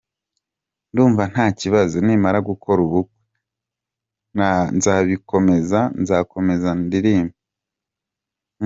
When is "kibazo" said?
1.59-1.95